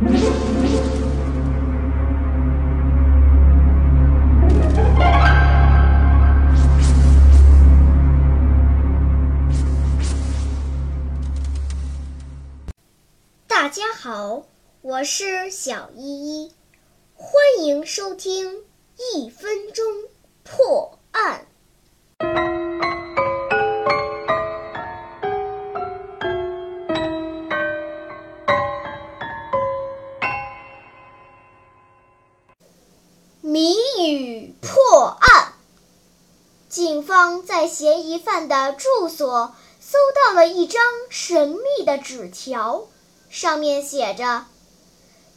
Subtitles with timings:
[0.00, 0.08] 大
[13.68, 14.46] 家好，
[14.80, 16.52] 我是小依依，
[17.14, 18.64] 欢迎收听
[19.14, 19.84] 一分钟
[33.52, 35.54] 谜语破案，
[36.68, 42.86] 警方在嫌疑犯的住所搜到了一张神秘的纸条。
[43.28, 44.46] 上面写着：“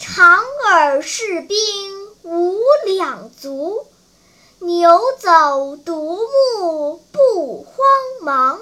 [0.00, 1.58] 长耳士兵
[2.22, 3.84] 无两足，
[4.58, 6.18] 牛走独
[6.62, 7.76] 木不慌
[8.22, 8.58] 忙。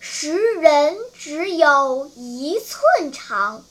[0.00, 3.62] 食人只有一寸长，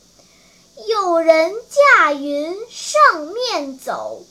[0.87, 1.55] 有人
[1.97, 4.23] 驾云上面走，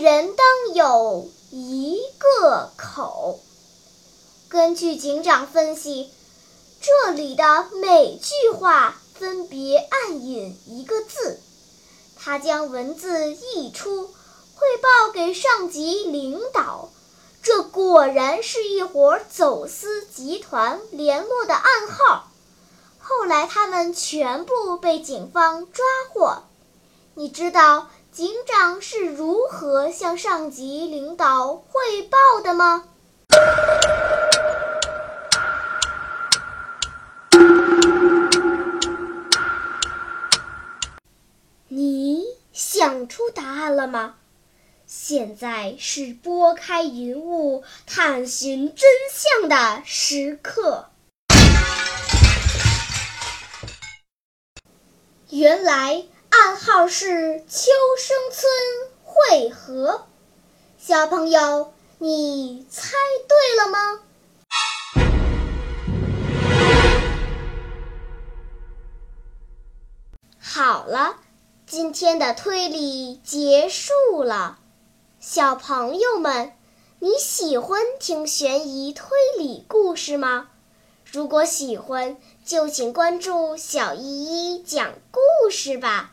[0.00, 3.40] 人当有一个口。”
[4.48, 6.10] 根据警长分析，
[6.80, 8.96] 这里的每句话。
[9.18, 11.40] 分别暗引一个字，
[12.18, 16.90] 他将文字译出，汇报给上级领导。
[17.42, 22.28] 这果然是一伙走私集团联络的暗号。
[22.98, 26.42] 后来他们全部被警方抓获。
[27.14, 32.84] 你知道警长是如何向上级领导汇报的吗？
[41.68, 44.14] 你想出答案了吗？
[44.86, 50.86] 现在是拨开云雾探寻真相的时刻。
[55.28, 58.50] 原来暗号是秋生村
[59.04, 60.06] 汇合。
[60.78, 62.92] 小朋友，你猜
[63.28, 64.00] 对了吗？
[70.40, 71.16] 好了。
[71.68, 74.60] 今天的推理结束了，
[75.18, 76.52] 小朋友们，
[77.00, 80.48] 你喜欢听悬疑推理故事吗？
[81.04, 86.12] 如果喜欢，就请关注小依依讲故事吧。